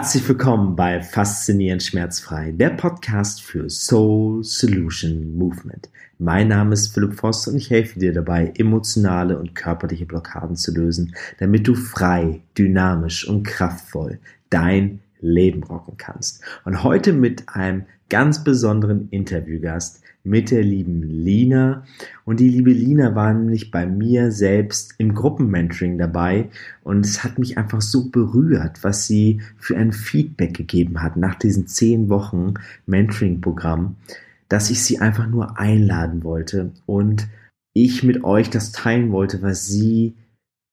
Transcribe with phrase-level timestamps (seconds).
[0.00, 5.90] Herzlich willkommen bei Faszinierend Schmerzfrei, der Podcast für Soul Solution Movement.
[6.18, 10.72] Mein Name ist Philipp Voss und ich helfe dir dabei, emotionale und körperliche Blockaden zu
[10.72, 16.42] lösen, damit du frei, dynamisch und kraftvoll dein Leben rocken kannst.
[16.64, 21.84] Und heute mit einem ganz besonderen Interviewgast, mit der lieben Lina.
[22.24, 26.50] Und die liebe Lina war nämlich bei mir selbst im Gruppenmentoring dabei
[26.84, 31.36] und es hat mich einfach so berührt, was sie für ein Feedback gegeben hat nach
[31.36, 32.54] diesen zehn Wochen
[32.86, 33.96] Mentoring-Programm,
[34.48, 37.28] dass ich sie einfach nur einladen wollte und
[37.72, 40.16] ich mit euch das teilen wollte, was sie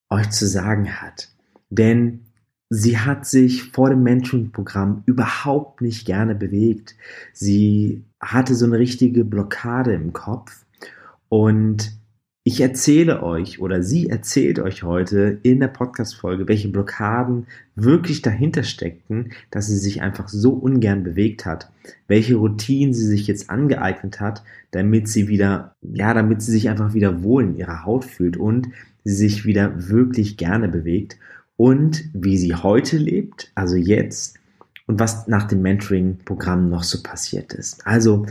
[0.10, 1.30] euch zu sagen hat.
[1.70, 2.27] Denn
[2.70, 6.96] Sie hat sich vor dem Mentoring-Programm überhaupt nicht gerne bewegt.
[7.34, 10.66] Sie hatte so eine richtige Blockade im Kopf.
[11.30, 11.98] Und
[12.44, 18.64] ich erzähle euch oder sie erzählt euch heute in der Podcast-Folge, welche Blockaden wirklich dahinter
[18.64, 21.70] steckten, dass sie sich einfach so ungern bewegt hat,
[22.08, 26.94] welche Routinen sie sich jetzt angeeignet hat, damit sie wieder, ja, damit sie sich einfach
[26.94, 28.70] wieder wohl in ihrer Haut fühlt und
[29.04, 31.18] sie sich wieder wirklich gerne bewegt
[31.58, 34.40] und wie sie heute lebt, also jetzt,
[34.86, 37.86] und was nach dem Mentoring-Programm noch so passiert ist.
[37.86, 38.26] Also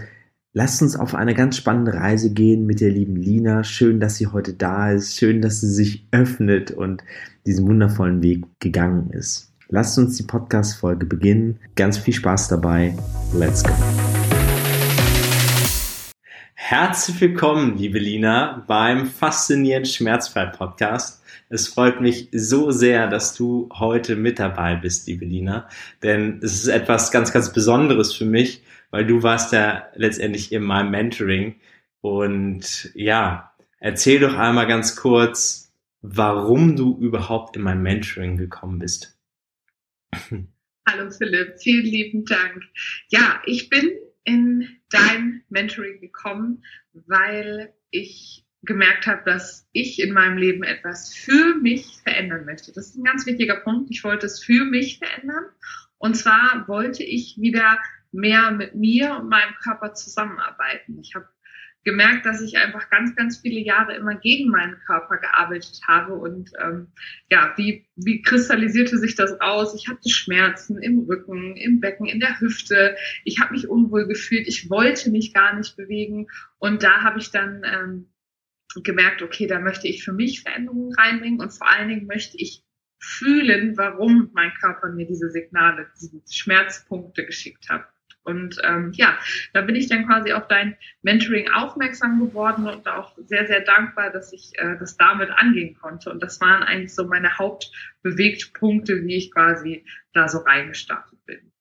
[0.55, 3.63] lasst uns auf eine ganz spannende Reise gehen mit der lieben Lina.
[3.63, 5.17] Schön, dass sie heute da ist.
[5.17, 7.05] Schön, dass sie sich öffnet und
[7.45, 9.53] diesen wundervollen Weg gegangen ist.
[9.69, 11.59] Lasst uns die Podcast-Folge beginnen.
[11.75, 12.95] Ganz viel Spaß dabei.
[13.35, 13.73] Let's go.
[16.55, 21.23] Herzlich willkommen, liebe Lina, beim Faszinierend Schmerzfrei Podcast.
[21.49, 25.69] Es freut mich so sehr, dass du heute mit dabei bist, liebe Lina,
[26.03, 30.65] denn es ist etwas ganz, ganz Besonderes für mich, weil du warst ja letztendlich in
[30.65, 31.55] meinem Mentoring
[32.01, 35.73] und ja, erzähl doch einmal ganz kurz,
[36.03, 39.17] warum du überhaupt in mein Mentoring gekommen bist.
[40.89, 42.63] Hallo Philipp, vielen lieben Dank.
[43.09, 43.91] Ja, ich bin
[44.25, 51.55] in dein Mentoring gekommen, weil ich gemerkt habe, dass ich in meinem Leben etwas für
[51.57, 52.73] mich verändern möchte.
[52.73, 53.91] Das ist ein ganz wichtiger Punkt.
[53.91, 55.45] Ich wollte es für mich verändern.
[55.99, 57.79] Und zwar wollte ich wieder
[58.13, 60.99] mehr mit mir und meinem Körper zusammenarbeiten.
[61.01, 61.29] Ich habe
[61.87, 66.15] gemerkt, dass ich einfach ganz, ganz viele Jahre immer gegen meinen Körper gearbeitet habe.
[66.15, 66.89] Und ähm,
[67.31, 69.75] ja, wie, wie kristallisierte sich das aus?
[69.75, 72.97] Ich hatte Schmerzen im Rücken, im Becken, in der Hüfte.
[73.25, 74.49] Ich habe mich unwohl gefühlt.
[74.49, 76.27] Ich wollte mich gar nicht bewegen.
[76.59, 78.07] Und da habe ich dann ähm,
[78.83, 82.63] gemerkt, okay, da möchte ich für mich Veränderungen reinbringen und vor allen Dingen möchte ich
[82.99, 87.87] fühlen, warum mein Körper mir diese Signale, diese Schmerzpunkte geschickt hat.
[88.27, 89.17] Und ähm, ja,
[89.53, 94.11] da bin ich dann quasi auf dein Mentoring aufmerksam geworden und auch sehr, sehr dankbar,
[94.11, 96.11] dass ich äh, das damit angehen konnte.
[96.11, 101.53] Und das waren eigentlich so meine Hauptbewegtpunkte, wie ich quasi da so reingestartet bin.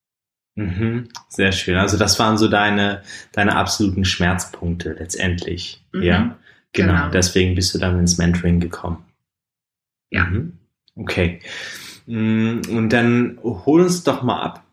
[0.56, 1.76] Mhm, sehr schön.
[1.76, 5.86] Also das waren so deine, deine absoluten Schmerzpunkte letztendlich.
[5.94, 6.40] Mhm, ja.
[6.76, 9.04] Genau, genau, deswegen bist du dann ins Mentoring gekommen.
[10.12, 10.26] Ja.
[10.26, 10.54] Mhm.
[10.96, 11.40] Okay.
[12.06, 14.66] Mm, und dann hol uns doch mal ab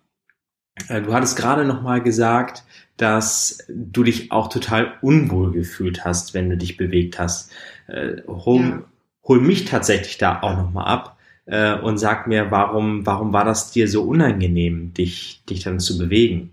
[0.88, 2.64] äh, du hattest gerade noch mal gesagt,
[2.96, 7.52] dass du dich auch total unwohl gefühlt hast, wenn du dich bewegt hast.
[7.88, 8.82] Äh, hol, ja.
[9.24, 13.44] hol mich tatsächlich da auch noch mal ab äh, und sag mir, warum, warum war
[13.44, 16.52] das dir so unangenehm, dich, dich dann zu bewegen?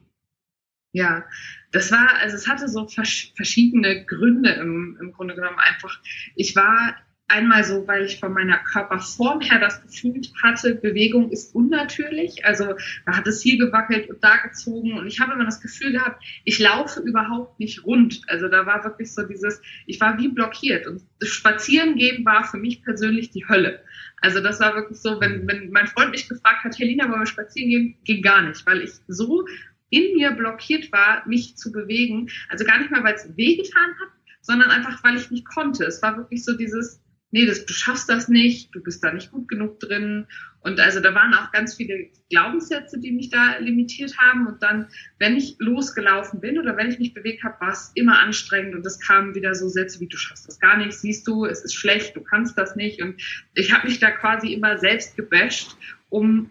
[0.92, 1.24] Ja,
[1.72, 6.00] das war, also es hatte so verschiedene Gründe im, im Grunde genommen einfach.
[6.36, 6.96] Ich war
[7.30, 12.44] einmal so, weil ich von meiner Körperform her das Gefühl hatte, Bewegung ist unnatürlich.
[12.46, 12.74] Also
[13.06, 16.24] da hat es hier gewackelt und da gezogen und ich habe immer das Gefühl gehabt,
[16.44, 18.22] ich laufe überhaupt nicht rund.
[18.28, 22.58] Also da war wirklich so dieses, ich war wie blockiert und das Spazierengehen war für
[22.58, 23.84] mich persönlich die Hölle.
[24.22, 27.26] Also das war wirklich so, wenn, wenn mein Freund mich gefragt hat, Helena, wollen wir
[27.26, 27.98] spazieren gehen?
[28.04, 29.46] Ging gar nicht, weil ich so
[29.90, 32.30] in mir blockiert war, mich zu bewegen.
[32.50, 34.10] Also gar nicht mal, weil es wehgetan hat,
[34.42, 35.86] sondern einfach, weil ich nicht konnte.
[35.86, 39.32] Es war wirklich so dieses, nee, das, du schaffst das nicht, du bist da nicht
[39.32, 40.26] gut genug drin.
[40.62, 44.48] Und also da waren auch ganz viele Glaubenssätze, die mich da limitiert haben.
[44.48, 44.88] Und dann,
[45.18, 48.86] wenn ich losgelaufen bin oder wenn ich mich bewegt habe, war es immer anstrengend und
[48.86, 51.76] es kamen wieder so Sätze wie, du schaffst das gar nicht, siehst du, es ist
[51.76, 53.02] schlecht, du kannst das nicht.
[53.02, 53.22] Und
[53.54, 55.78] ich habe mich da quasi immer selbst gebasht,
[56.10, 56.50] um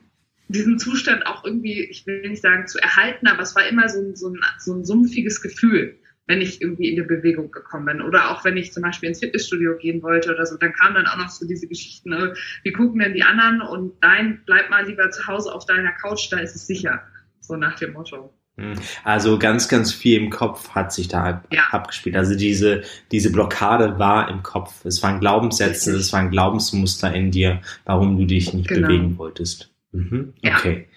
[0.48, 4.00] diesen Zustand auch irgendwie, ich will nicht sagen zu erhalten, aber es war immer so
[4.00, 5.98] ein, so ein, so ein sumpfiges Gefühl
[6.28, 8.02] wenn ich irgendwie in die Bewegung gekommen bin.
[8.02, 11.06] Oder auch wenn ich zum Beispiel ins Fitnessstudio gehen wollte oder so, dann kamen dann
[11.06, 14.86] auch noch so diese Geschichten, äh, wie gucken denn die anderen und nein, bleib mal
[14.86, 17.02] lieber zu Hause auf deiner Couch, da ist es sicher.
[17.40, 18.30] So nach dem Motto.
[18.58, 18.74] Hm.
[19.04, 21.62] Also ganz, ganz viel im Kopf hat sich da ja.
[21.70, 22.14] abgespielt.
[22.14, 24.84] Also diese, diese Blockade war im Kopf.
[24.84, 28.86] Es waren Glaubenssätze, es waren Glaubensmuster in dir, warum du dich nicht genau.
[28.86, 29.70] bewegen wolltest.
[29.92, 30.34] Mhm.
[30.44, 30.88] Okay.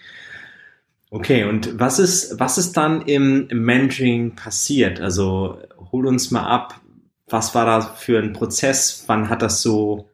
[1.09, 5.01] Okay, und was ist, was ist dann im, im Mentoring passiert?
[5.01, 5.61] Also
[5.91, 6.79] hol uns mal ab,
[7.27, 9.03] was war da für ein Prozess?
[9.07, 10.09] Wann hat das so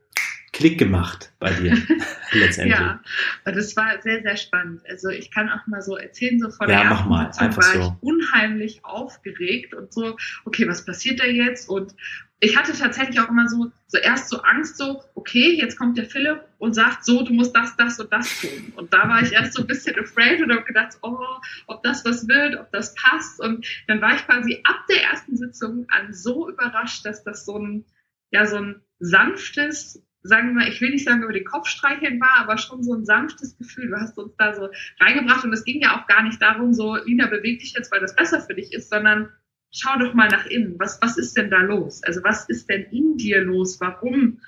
[0.53, 1.77] Klick gemacht bei dir
[2.31, 2.79] letztendlich?
[2.79, 2.99] ja,
[3.45, 4.81] das war sehr, sehr spannend.
[4.89, 7.31] Also ich kann auch mal so erzählen, so vor ja, der mach mal.
[7.37, 7.79] Einfach war so.
[7.79, 11.69] ich unheimlich aufgeregt und so, okay, was passiert da jetzt?
[11.69, 11.93] Und
[12.39, 16.05] ich hatte tatsächlich auch immer so, so erst so Angst, so, okay, jetzt kommt der
[16.05, 18.73] Philipp und sagt so, du musst das, das und das tun.
[18.75, 21.17] Und da war ich erst so ein bisschen afraid und habe gedacht, oh,
[21.65, 23.39] ob das was wird, ob das passt.
[23.39, 27.57] Und dann war ich quasi ab der ersten Sitzung an so überrascht, dass das so
[27.57, 27.85] ein,
[28.29, 32.19] ja, so ein sanftes, sagen wir mal, ich will nicht sagen über den Kopf streicheln
[32.21, 33.89] war, aber schon so ein sanftes Gefühl.
[33.89, 34.69] Du hast uns da so
[34.99, 38.01] reingebracht und es ging ja auch gar nicht darum, so, Lina, beweg dich jetzt, weil
[38.01, 39.31] das besser für dich ist, sondern
[39.71, 40.75] schau doch mal nach innen.
[40.79, 42.03] Was, was ist denn da los?
[42.03, 43.79] Also was ist denn in dir los?
[43.79, 44.39] Warum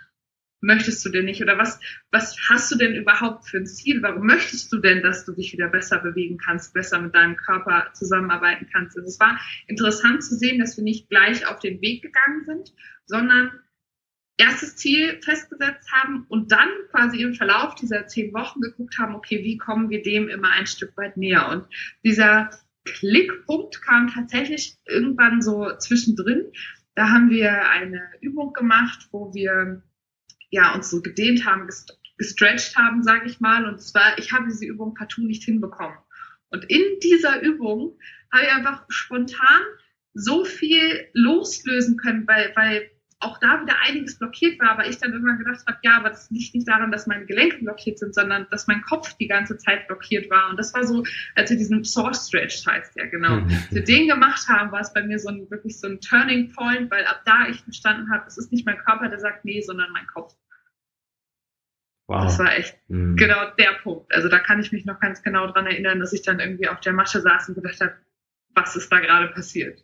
[0.62, 1.42] möchtest du denn nicht?
[1.42, 1.80] Oder was,
[2.12, 4.02] was hast du denn überhaupt für ein Ziel?
[4.02, 7.92] Warum möchtest du denn, dass du dich wieder besser bewegen kannst, besser mit deinem Körper
[7.94, 8.98] zusammenarbeiten kannst?
[8.98, 12.74] Also es war interessant zu sehen, dass wir nicht gleich auf den Weg gegangen sind,
[13.06, 13.52] sondern
[14.38, 19.44] erstes Ziel festgesetzt haben und dann quasi im Verlauf dieser zehn Wochen geguckt haben, okay,
[19.44, 21.50] wie kommen wir dem immer ein Stück weit näher?
[21.50, 21.66] Und
[22.04, 22.50] dieser
[22.86, 26.52] Klickpunkt kam tatsächlich irgendwann so zwischendrin.
[26.96, 29.84] Da haben wir eine Übung gemacht, wo wir
[30.50, 31.68] ja uns so gedehnt haben,
[32.18, 33.66] gestretched haben, sage ich mal.
[33.66, 35.98] Und zwar, ich habe diese Übung partout nicht hinbekommen.
[36.50, 37.98] Und in dieser Übung
[38.32, 39.62] habe ich einfach spontan
[40.14, 42.90] so viel loslösen können, weil, weil
[43.22, 46.30] auch da wieder einiges blockiert war, aber ich dann irgendwann gedacht habe, ja, aber das
[46.32, 49.88] liegt nicht daran, dass meine Gelenke blockiert sind, sondern dass mein Kopf die ganze Zeit
[49.88, 50.50] blockiert war.
[50.50, 51.04] Und das war so,
[51.36, 53.50] als wir diesen Source Stretch heißt ja genau, mhm.
[53.72, 56.90] wir den gemacht haben, war es bei mir so ein wirklich so ein Turning Point,
[56.92, 59.92] weil ab da ich verstanden habe, es ist nicht mein Körper, der sagt nee, sondern
[59.92, 60.34] mein Kopf.
[62.08, 62.24] Wow.
[62.24, 63.18] Das war echt mhm.
[63.18, 64.14] genau der Punkt.
[64.16, 66.80] Also da kann ich mich noch ganz genau dran erinnern, dass ich dann irgendwie auf
[66.80, 67.94] der Masche saß und gedacht habe,
[68.56, 69.84] was ist da gerade passiert?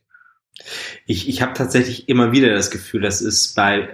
[1.06, 3.90] Ich, ich habe tatsächlich immer wieder das Gefühl, das ist bei,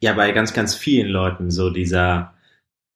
[0.00, 2.34] ja, bei ganz, ganz vielen Leuten so dieser,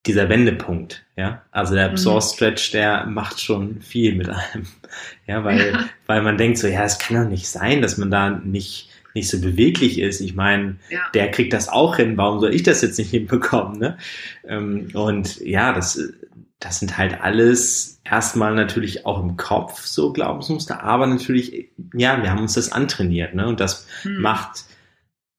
[0.06, 1.42] dieser Wendepunkt, ja.
[1.50, 2.20] Also der mhm.
[2.20, 4.66] Stretch, der macht schon viel mit einem,
[5.26, 5.84] ja, weil, ja.
[6.06, 9.30] weil man denkt so, ja, es kann doch nicht sein, dass man da nicht, nicht
[9.30, 10.20] so beweglich ist.
[10.20, 11.00] Ich meine, ja.
[11.14, 13.96] der kriegt das auch hin, warum soll ich das jetzt nicht hinbekommen, ne?
[14.46, 16.00] Ähm, und ja, das,
[16.60, 22.30] das sind halt alles erstmal natürlich auch im Kopf so Glaubensmuster, aber natürlich, ja, wir
[22.30, 23.46] haben uns das antrainiert, ne?
[23.46, 24.20] Und das hm.
[24.20, 24.64] macht,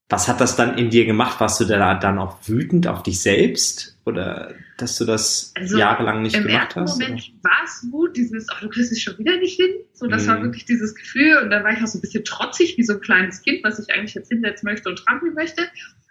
[0.10, 1.40] was hat das dann in dir gemacht?
[1.40, 3.98] Warst du da dann auch wütend auf dich selbst?
[4.06, 7.00] Oder dass du das also jahrelang nicht gemacht hast?
[7.00, 9.72] Im Moment war es gut, dieses, ach, du kriegst es schon wieder nicht hin.
[9.94, 10.30] So, das hm.
[10.30, 11.38] war wirklich dieses Gefühl.
[11.38, 13.80] Und dann war ich auch so ein bisschen trotzig, wie so ein kleines Kind, was
[13.80, 15.64] ich eigentlich jetzt hinsetzen möchte und trampeln möchte.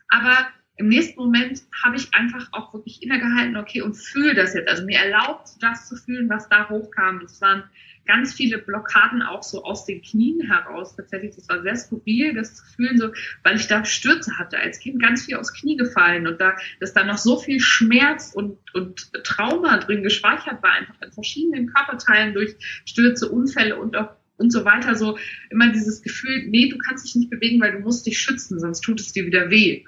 [0.08, 4.68] Aber im nächsten Moment habe ich einfach auch wirklich innegehalten, okay, und fühle das jetzt.
[4.68, 7.20] Also mir erlaubt, das zu fühlen, was da hochkam.
[7.24, 7.62] Es waren
[8.06, 10.96] ganz viele Blockaden auch so aus den Knien heraus.
[10.96, 13.10] Tatsächlich, das war sehr skurril, das zu fühlen, so,
[13.44, 14.58] weil ich da Stürze hatte.
[14.58, 18.32] Als Kind ganz viel aus Knie gefallen und da, dass da noch so viel Schmerz
[18.34, 24.10] und, und Trauma drin gespeichert war, einfach in verschiedenen Körperteilen durch Stürze, Unfälle und auch
[24.36, 25.16] und so weiter, so
[25.50, 28.80] immer dieses Gefühl, nee, du kannst dich nicht bewegen, weil du musst dich schützen, sonst
[28.80, 29.84] tut es dir wieder weh.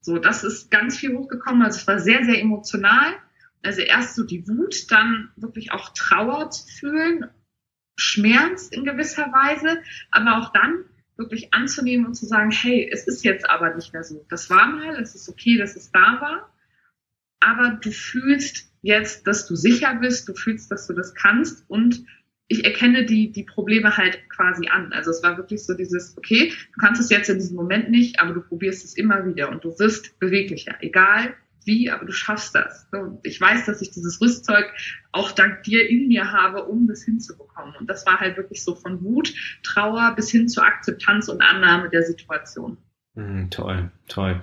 [0.00, 1.62] So, das ist ganz viel hochgekommen.
[1.62, 3.14] Also es war sehr, sehr emotional.
[3.62, 7.26] Also erst so die Wut, dann wirklich auch Trauer zu fühlen,
[7.96, 10.84] Schmerz in gewisser Weise, aber auch dann
[11.16, 14.24] wirklich anzunehmen und zu sagen, hey, es ist jetzt aber nicht mehr so.
[14.30, 16.50] Das war mal, es ist okay, dass es da war,
[17.40, 22.06] aber du fühlst jetzt, dass du sicher bist, du fühlst, dass du das kannst und
[22.50, 24.92] ich erkenne die, die Probleme halt quasi an.
[24.92, 28.18] Also es war wirklich so dieses, okay, du kannst es jetzt in diesem Moment nicht,
[28.18, 32.54] aber du probierst es immer wieder und du wirst beweglicher, egal wie, aber du schaffst
[32.56, 32.88] das.
[32.90, 34.64] Und ich weiß, dass ich dieses Rüstzeug
[35.12, 37.76] auch dank dir in mir habe, um das hinzubekommen.
[37.78, 41.88] Und das war halt wirklich so von Wut, Trauer bis hin zur Akzeptanz und Annahme
[41.90, 42.78] der Situation.
[43.14, 44.42] Mm, toll, toll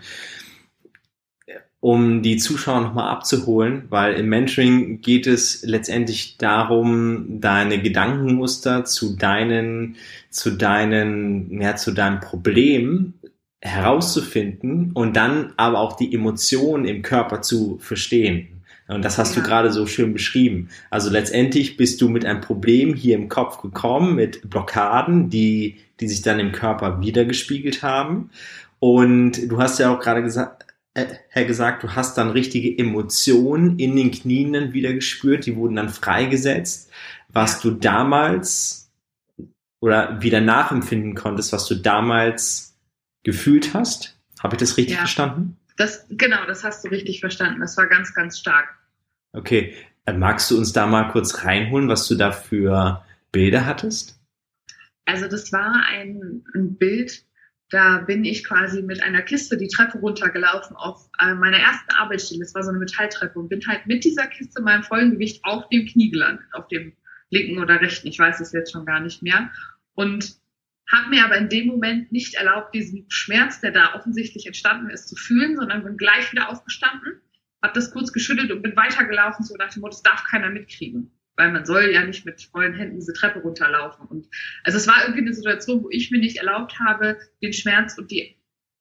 [1.88, 9.16] um die Zuschauer nochmal abzuholen, weil im Mentoring geht es letztendlich darum, deine Gedankenmuster zu
[9.16, 9.96] deinen,
[10.30, 13.14] zu deinen, ja, zu deinem Problem
[13.62, 18.50] herauszufinden und dann aber auch die Emotionen im Körper zu verstehen.
[18.90, 19.42] Und das hast ja.
[19.42, 20.68] du gerade so schön beschrieben.
[20.90, 26.10] Also letztendlich bist du mit einem Problem hier im Kopf gekommen, mit Blockaden, die, die
[26.10, 28.30] sich dann im Körper wiedergespiegelt haben.
[28.80, 30.67] Und du hast ja auch gerade gesagt,
[31.30, 35.90] Herr gesagt, du hast dann richtige Emotionen in den Knien wieder gespürt, die wurden dann
[35.90, 36.92] freigesetzt,
[37.30, 38.92] was du damals
[39.80, 42.76] oder wieder nachempfinden konntest, was du damals
[43.24, 44.18] gefühlt hast.
[44.42, 45.58] Habe ich das richtig ja, verstanden?
[45.78, 47.60] Das, genau, das hast du richtig verstanden.
[47.60, 48.68] Das war ganz, ganz stark.
[49.34, 49.76] Okay.
[50.06, 54.20] Äh, magst du uns da mal kurz reinholen, was du da für Bilder hattest?
[55.06, 57.24] Also das war ein, ein Bild,
[57.70, 62.42] da bin ich quasi mit einer Kiste die Treppe runtergelaufen auf äh, meiner ersten Arbeitsstelle.
[62.42, 65.68] Das war so eine Metalltreppe und bin halt mit dieser Kiste meinem vollen Gewicht auf
[65.70, 66.94] dem Knie gelandet, auf dem
[67.30, 69.52] linken oder rechten, ich weiß es jetzt schon gar nicht mehr.
[69.96, 70.38] Und
[70.90, 75.10] habe mir aber in dem Moment nicht erlaubt, diesen Schmerz, der da offensichtlich entstanden ist,
[75.10, 77.20] zu fühlen, sondern bin gleich wieder aufgestanden,
[77.62, 81.12] habe das kurz geschüttelt und bin weitergelaufen, so nach dem Motto, das darf keiner mitkriegen
[81.38, 84.06] weil man soll ja nicht mit vollen Händen diese Treppe runterlaufen.
[84.08, 84.28] Und
[84.64, 88.12] also es war irgendwie eine Situation, wo ich mir nicht erlaubt habe, den Schmerz und
[88.12, 88.36] die,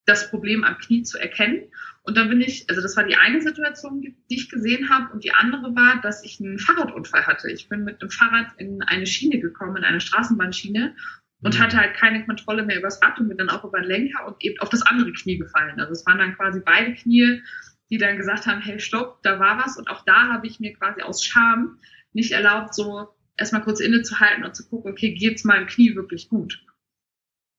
[0.06, 1.70] das Problem am Knie zu erkennen.
[2.02, 5.12] Und dann bin ich, also das war die eine Situation, die ich gesehen habe.
[5.12, 7.50] Und die andere war, dass ich einen Fahrradunfall hatte.
[7.50, 10.96] Ich bin mit dem Fahrrad in eine Schiene gekommen, in eine Straßenbahnschiene
[11.42, 11.62] und mhm.
[11.62, 14.36] hatte halt keine Kontrolle mehr übers Rad und bin dann auch über den Lenker und
[14.42, 15.78] eben auf das andere Knie gefallen.
[15.78, 17.42] Also es waren dann quasi beide Knie,
[17.90, 19.76] die dann gesagt haben, hey, stopp, da war was.
[19.76, 21.78] Und auch da habe ich mir quasi aus Scham
[22.16, 26.64] nicht erlaubt, so erstmal kurz innezuhalten und zu gucken, okay, geht's meinem Knie wirklich gut?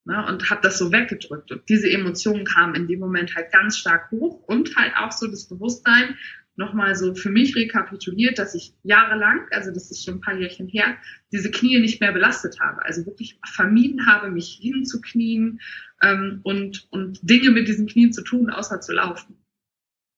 [0.03, 1.51] Ne, und habe das so weggedrückt.
[1.51, 5.27] Und diese Emotionen kamen in dem Moment halt ganz stark hoch und halt auch so
[5.27, 6.15] das Bewusstsein,
[6.55, 10.67] nochmal so für mich rekapituliert, dass ich jahrelang, also das ist schon ein paar Jährchen
[10.67, 10.97] her,
[11.31, 12.83] diese Knie nicht mehr belastet habe.
[12.83, 15.61] Also wirklich vermieden habe, mich hinzuknien
[16.01, 19.37] ähm, und, und Dinge mit diesen Knien zu tun, außer zu laufen.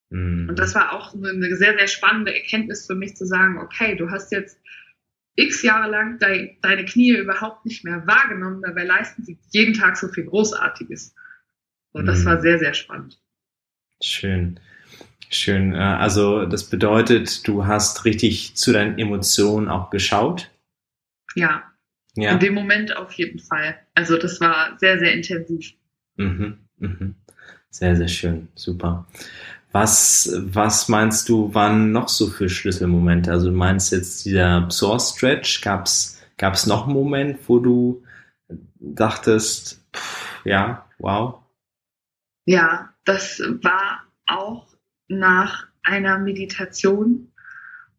[0.10, 0.50] Mhm.
[0.50, 4.10] Und das war auch eine sehr, sehr spannende Erkenntnis für mich zu sagen, okay, du
[4.10, 4.60] hast jetzt
[5.36, 9.98] x Jahre lang de deine Knie überhaupt nicht mehr wahrgenommen, dabei leisten sie jeden Tag
[9.98, 11.16] so viel Großartiges.
[11.92, 12.26] Und das mhm.
[12.26, 13.20] war sehr, sehr spannend.
[14.02, 14.60] Schön.
[15.30, 15.74] Schön.
[15.74, 20.50] Äh, also das bedeutet, du hast richtig zu deinen Emotionen auch geschaut?
[21.36, 21.64] Ja.
[22.16, 22.32] ja.
[22.32, 23.80] In dem Moment auf jeden Fall.
[23.94, 25.74] Also das war sehr, sehr intensiv.
[26.18, 26.58] Mhm.
[26.78, 27.16] Mhm.
[27.70, 28.48] Sehr, sehr schön.
[28.56, 29.08] Super.
[29.72, 33.32] Was, was meinst du, waren noch so für Schlüsselmomente?
[33.32, 38.04] Also du meinst jetzt dieser Source Stretch, gab's, gab's noch einen Moment, wo du
[38.80, 41.44] dachtest, pff, ja, wow?
[42.46, 44.68] Ja, das war auch
[45.08, 47.32] nach einer Meditation,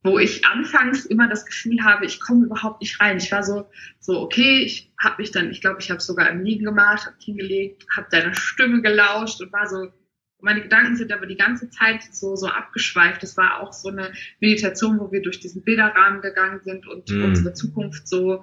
[0.02, 3.18] wo ich anfangs immer das Gefühl habe, ich komme überhaupt nicht rein.
[3.18, 6.42] Ich war so, so okay, ich habe mich dann, ich glaube, ich habe sogar im
[6.42, 9.92] Liegen gemacht, habe hingelegt, habe deiner Stimme gelauscht und war so,
[10.42, 13.22] meine Gedanken sind aber die ganze Zeit so, so abgeschweift.
[13.22, 17.24] Es war auch so eine Meditation, wo wir durch diesen Bilderrahmen gegangen sind und mm.
[17.24, 18.42] unsere Zukunft so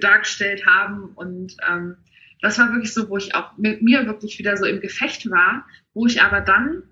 [0.00, 1.04] dargestellt haben.
[1.14, 1.96] Und ähm,
[2.40, 5.66] das war wirklich so, wo ich auch mit mir wirklich wieder so im Gefecht war,
[5.94, 6.82] wo ich aber dann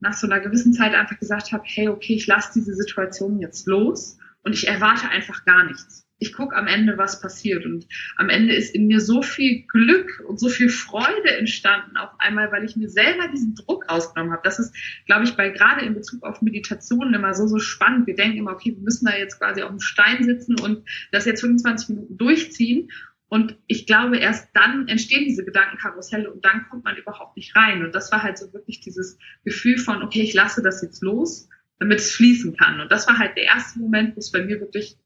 [0.00, 3.66] nach so einer gewissen Zeit einfach gesagt habe, hey, okay, ich lasse diese Situation jetzt
[3.66, 7.64] los und ich erwarte einfach gar nichts ich gucke am Ende, was passiert.
[7.64, 7.86] Und
[8.16, 12.52] am Ende ist in mir so viel Glück und so viel Freude entstanden auf einmal,
[12.52, 14.42] weil ich mir selber diesen Druck ausgenommen habe.
[14.44, 18.06] Das ist, glaube ich, bei gerade in Bezug auf Meditationen immer so, so spannend.
[18.06, 21.24] Wir denken immer, okay, wir müssen da jetzt quasi auf dem Stein sitzen und das
[21.24, 22.90] jetzt 25 Minuten durchziehen.
[23.28, 27.82] Und ich glaube, erst dann entstehen diese Gedankenkarusselle und dann kommt man überhaupt nicht rein.
[27.82, 31.48] Und das war halt so wirklich dieses Gefühl von, okay, ich lasse das jetzt los,
[31.78, 32.80] damit es fließen kann.
[32.80, 34.98] Und das war halt der erste Moment, wo es bei mir wirklich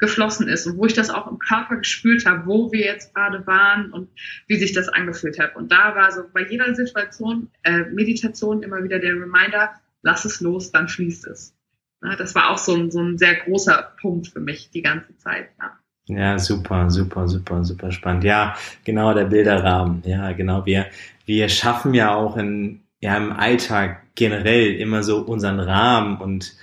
[0.00, 3.46] geflossen ist und wo ich das auch im Körper gespürt habe, wo wir jetzt gerade
[3.46, 4.08] waren und
[4.48, 5.54] wie sich das angefühlt hat.
[5.54, 10.40] Und da war so bei jeder Situation, äh, Meditation immer wieder der Reminder, lass es
[10.40, 11.54] los, dann fließt es.
[12.02, 15.16] Ja, das war auch so ein, so ein sehr großer Punkt für mich die ganze
[15.18, 15.50] Zeit.
[15.60, 15.78] Ja.
[16.06, 18.24] Ja, super, super, super, super spannend.
[18.24, 20.02] Ja, genau, der Bilderrahmen.
[20.04, 20.66] Ja, genau.
[20.66, 20.86] Wir,
[21.24, 26.56] wir schaffen ja auch in, ja, im Alltag generell immer so unseren Rahmen und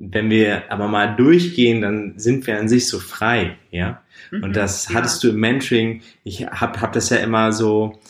[0.00, 4.02] wenn wir aber mal durchgehen, dann sind wir an sich so frei, ja.
[4.30, 4.94] Mhm, und das ja.
[4.94, 8.00] hattest du im Mentoring, ich hab, hab das ja immer so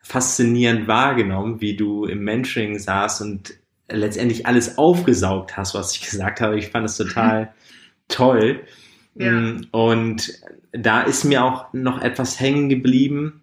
[0.00, 3.54] faszinierend wahrgenommen, wie du im Mentoring saß und
[3.88, 6.58] letztendlich alles aufgesaugt hast, was ich gesagt habe.
[6.58, 7.52] Ich fand es total
[8.08, 8.62] toll.
[9.14, 9.32] Ja.
[9.32, 10.32] Mm, und
[10.72, 13.42] da ist mir auch noch etwas hängen geblieben,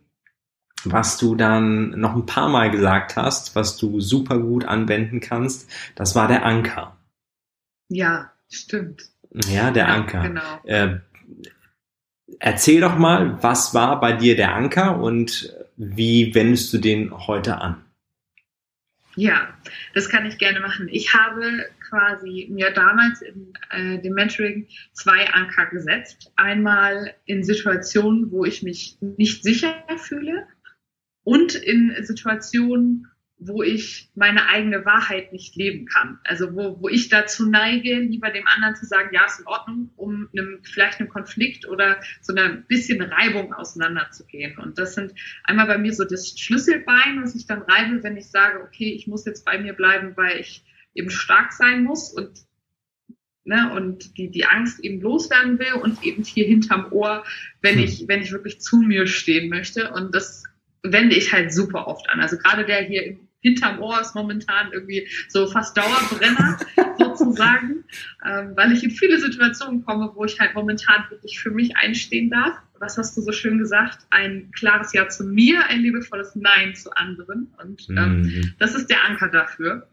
[0.85, 5.69] was du dann noch ein paar Mal gesagt hast, was du super gut anwenden kannst.
[5.95, 6.95] Das war der Anker.
[7.89, 9.03] Ja, stimmt.
[9.47, 10.21] Ja, der ja, Anker.
[10.21, 10.59] Genau.
[10.63, 10.99] Äh,
[12.39, 17.57] erzähl doch mal, was war bei dir der Anker und wie wendest du den heute
[17.57, 17.85] an?
[19.17, 19.53] Ja,
[19.93, 20.89] das kann ich gerne machen.
[20.91, 26.33] Ich habe quasi mir damals in äh, dem Mentoring zwei Anker gesetzt.
[26.35, 30.47] Einmal in Situationen, wo ich mich nicht sicher fühle
[31.23, 33.07] und in Situationen,
[33.47, 36.19] wo ich meine eigene Wahrheit nicht leben kann.
[36.23, 39.91] Also wo, wo ich dazu neige, lieber dem anderen zu sagen, ja, ist in Ordnung,
[39.95, 44.57] um einem, vielleicht einem Konflikt oder so einer bisschen Reibung auseinanderzugehen.
[44.57, 48.27] Und das sind einmal bei mir so das Schlüsselbein, was ich dann reibe, wenn ich
[48.27, 52.45] sage, okay, ich muss jetzt bei mir bleiben, weil ich eben stark sein muss und
[53.45, 57.23] ne, und die, die Angst eben loswerden will und eben hier hinterm Ohr,
[57.61, 57.83] wenn hm.
[57.83, 59.91] ich, wenn ich wirklich zu mir stehen möchte.
[59.91, 60.43] Und das
[60.83, 62.19] wende ich halt super oft an.
[62.19, 66.57] Also gerade der hier hinterm Ohr ist momentan irgendwie so fast Dauerbrenner
[66.97, 67.83] sozusagen,
[68.25, 72.31] ähm, weil ich in viele Situationen komme, wo ich halt momentan wirklich für mich einstehen
[72.31, 72.57] darf.
[72.79, 73.99] Was hast du so schön gesagt?
[74.09, 77.53] Ein klares Ja zu mir, ein liebevolles Nein zu anderen.
[77.61, 78.53] Und ähm, mhm.
[78.57, 79.87] das ist der Anker dafür.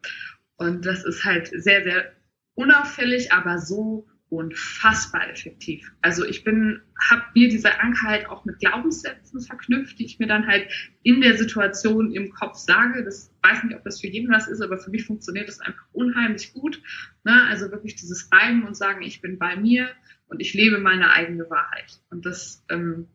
[0.56, 2.12] Und das ist halt sehr, sehr
[2.54, 5.92] unauffällig, aber so unfassbar effektiv.
[6.00, 10.26] Also ich bin, habe mir diese Anker halt auch mit Glaubenssätzen verknüpft, die ich mir
[10.26, 10.72] dann halt
[11.02, 13.04] in der Situation im Kopf sage.
[13.04, 15.84] Das weiß nicht, ob das für jeden was ist, aber für mich funktioniert das einfach
[15.92, 16.82] unheimlich gut.
[17.24, 17.44] Ne?
[17.44, 19.90] Also wirklich dieses Reiben und sagen, ich bin bei mir
[20.28, 22.00] und ich lebe meine eigene Wahrheit.
[22.08, 23.08] Und das ähm,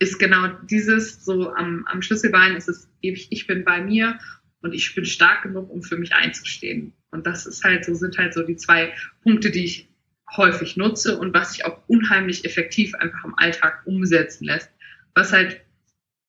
[0.00, 4.18] ist genau dieses, so am, am Schlüsselbein ist es, ich, ich bin bei mir
[4.60, 6.94] und ich bin stark genug, um für mich einzustehen.
[7.12, 9.91] Und das ist halt so, sind halt so die zwei Punkte, die ich
[10.36, 14.70] häufig nutze und was sich auch unheimlich effektiv einfach im Alltag umsetzen lässt.
[15.14, 15.60] Was halt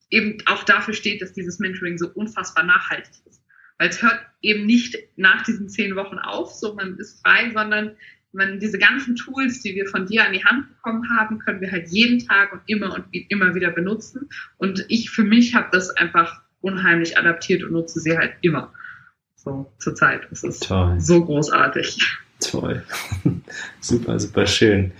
[0.09, 3.41] eben auch dafür steht, dass dieses Mentoring so unfassbar nachhaltig ist.
[3.77, 7.95] Weil es hört eben nicht nach diesen zehn Wochen auf, so man ist frei, sondern
[8.31, 11.71] man diese ganzen Tools, die wir von dir an die Hand bekommen haben, können wir
[11.71, 14.29] halt jeden Tag und immer und immer wieder benutzen.
[14.57, 18.73] Und ich für mich habe das einfach unheimlich adaptiert und nutze sie halt immer.
[19.35, 20.27] So zur Zeit.
[20.29, 20.99] Das ist Toll.
[20.99, 21.97] so großartig.
[22.43, 22.83] Toll.
[23.81, 24.91] super, super schön.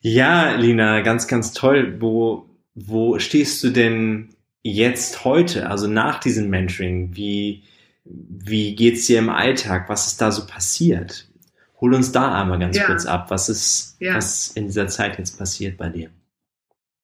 [0.00, 1.96] Ja, Lina, ganz, ganz toll.
[2.00, 4.30] Wo, wo stehst du denn
[4.62, 7.14] jetzt heute, also nach diesem Mentoring?
[7.14, 7.64] Wie,
[8.04, 9.88] wie geht's dir im Alltag?
[9.88, 11.28] Was ist da so passiert?
[11.80, 12.86] Hol uns da einmal ganz ja.
[12.86, 13.30] kurz ab.
[13.30, 14.14] Was ist, ja.
[14.14, 16.10] was in dieser Zeit jetzt passiert bei dir?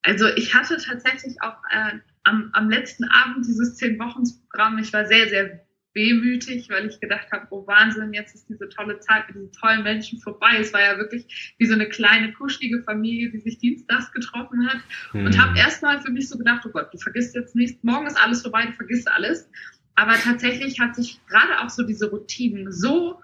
[0.03, 5.29] Also ich hatte tatsächlich auch äh, am, am letzten Abend dieses Zehn-Wochen-Programm, ich war sehr,
[5.29, 5.64] sehr
[5.95, 9.83] wehmütig, weil ich gedacht habe, oh Wahnsinn, jetzt ist diese tolle Zeit mit diesen tollen
[9.83, 10.57] Menschen vorbei.
[10.59, 14.79] Es war ja wirklich wie so eine kleine, kuschelige Familie, die sich dienstags getroffen hat.
[15.13, 15.27] Mhm.
[15.27, 18.21] Und habe erstmal für mich so gedacht, oh Gott, du vergisst jetzt nichts, morgen ist
[18.21, 19.49] alles vorbei, du vergisst alles.
[19.95, 23.21] Aber tatsächlich hat sich gerade auch so diese Routinen so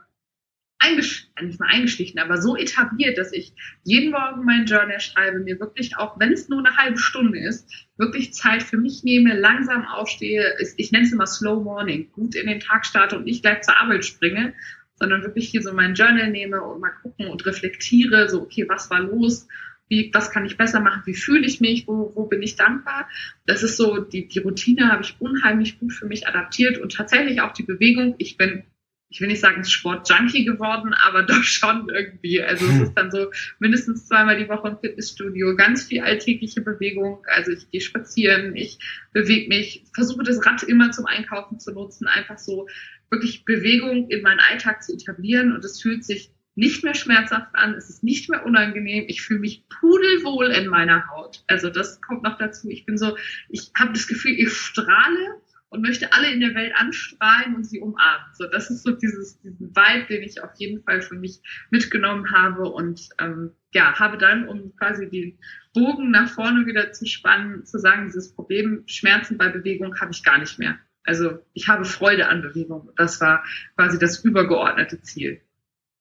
[0.89, 3.53] nicht mal eingeschlichen, aber so etabliert, dass ich
[3.85, 7.69] jeden Morgen mein Journal schreibe, mir wirklich auch, wenn es nur eine halbe Stunde ist,
[7.97, 12.47] wirklich Zeit für mich nehme, langsam aufstehe, ich nenne es immer Slow Morning, gut in
[12.47, 14.55] den Tag starte und nicht gleich zur Arbeit springe,
[14.97, 18.91] sondern wirklich hier so mein Journal nehme und mal gucken und reflektiere, so, okay, was
[18.91, 19.49] war los?
[19.89, 21.03] Wie, was kann ich besser machen?
[21.05, 21.89] Wie fühle ich mich?
[21.89, 23.09] Wo, wo bin ich dankbar?
[23.47, 27.41] Das ist so, die, die Routine habe ich unheimlich gut für mich adaptiert und tatsächlich
[27.41, 28.15] auch die Bewegung.
[28.19, 28.63] Ich bin
[29.11, 32.41] ich will nicht sagen Sportjunkie geworden, aber doch schon irgendwie.
[32.43, 37.23] Also es ist dann so mindestens zweimal die Woche im Fitnessstudio, ganz viel alltägliche Bewegung.
[37.27, 38.79] Also ich gehe spazieren, ich
[39.13, 42.69] bewege mich, versuche das Rad immer zum Einkaufen zu nutzen, einfach so
[43.11, 47.75] wirklich Bewegung in meinen Alltag zu etablieren und es fühlt sich nicht mehr schmerzhaft an,
[47.75, 51.43] es ist nicht mehr unangenehm, ich fühle mich pudelwohl in meiner Haut.
[51.47, 52.69] Also das kommt noch dazu.
[52.69, 53.17] Ich bin so,
[53.49, 57.81] ich habe das Gefühl, ich strahle und möchte alle in der Welt anstrahlen und sie
[57.81, 58.27] umarmen.
[58.35, 62.31] So, das ist so dieses, diesen Vibe, den ich auf jeden Fall für mich mitgenommen
[62.33, 65.39] habe und ähm, ja, habe dann, um quasi den
[65.73, 70.25] Bogen nach vorne wieder zu spannen, zu sagen, dieses Problem Schmerzen bei Bewegung habe ich
[70.25, 70.77] gar nicht mehr.
[71.05, 72.91] Also ich habe Freude an Bewegung.
[72.97, 73.45] Das war
[73.77, 75.41] quasi das übergeordnete Ziel.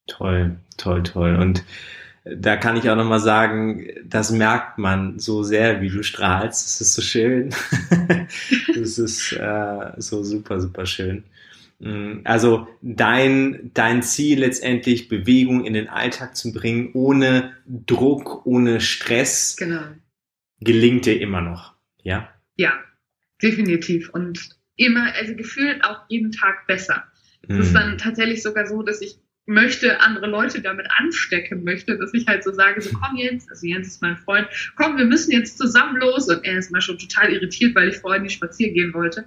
[0.08, 1.36] Toll, toll, toll.
[1.36, 1.64] Und
[2.38, 6.66] da kann ich auch nochmal sagen, das merkt man so sehr, wie du strahlst.
[6.66, 7.54] Das ist so schön.
[8.76, 11.24] das ist äh, so super, super schön.
[11.80, 18.82] Mm, also dein, dein Ziel letztendlich, Bewegung in den Alltag zu bringen, ohne Druck, ohne
[18.82, 19.84] Stress, genau.
[20.60, 22.30] gelingt dir immer noch, ja?
[22.58, 22.74] Ja,
[23.42, 24.10] definitiv.
[24.10, 27.06] Und immer, also gefühlt auch jeden Tag besser.
[27.48, 27.62] Es mm.
[27.62, 29.18] ist dann tatsächlich sogar so, dass ich
[29.50, 33.66] möchte, andere Leute damit anstecken möchte, dass ich halt so sage, so komm Jens, also
[33.66, 36.30] Jens ist mein Freund, komm, wir müssen jetzt zusammen los.
[36.30, 39.26] Und er ist mal schon total irritiert, weil ich vorher nicht spazieren gehen wollte.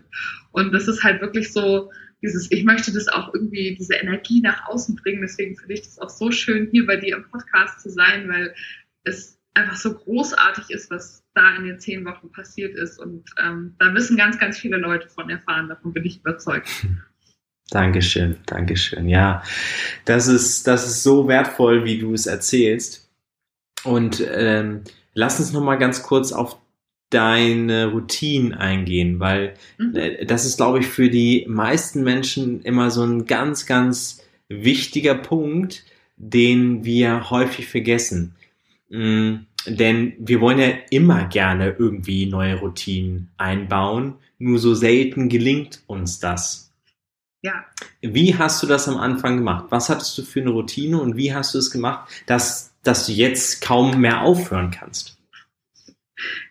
[0.52, 1.90] Und das ist halt wirklich so
[2.22, 5.98] dieses, ich möchte das auch irgendwie, diese Energie nach außen bringen, deswegen finde ich das
[5.98, 8.54] auch so schön, hier bei dir im Podcast zu sein, weil
[9.02, 12.98] es einfach so großartig ist, was da in den zehn Wochen passiert ist.
[12.98, 16.68] Und ähm, da müssen ganz, ganz viele Leute von erfahren, davon bin ich überzeugt.
[17.70, 19.08] Dankeschön, Dankeschön.
[19.08, 19.42] Ja,
[20.04, 23.08] das ist, das ist so wertvoll, wie du es erzählst.
[23.84, 24.82] Und ähm,
[25.14, 26.58] lass uns noch mal ganz kurz auf
[27.10, 29.96] deine Routinen eingehen, weil mhm.
[29.96, 35.14] äh, das ist, glaube ich, für die meisten Menschen immer so ein ganz, ganz wichtiger
[35.14, 35.84] Punkt,
[36.16, 38.34] den wir häufig vergessen.
[38.88, 45.82] Mhm, denn wir wollen ja immer gerne irgendwie neue Routinen einbauen, nur so selten gelingt
[45.86, 46.71] uns das.
[47.42, 47.66] Ja.
[48.00, 49.66] Wie hast du das am Anfang gemacht?
[49.70, 53.12] Was hattest du für eine Routine und wie hast du es gemacht, dass, dass du
[53.12, 55.18] jetzt kaum mehr aufhören kannst?